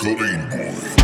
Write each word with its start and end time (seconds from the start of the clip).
Carimbo. 0.00 0.99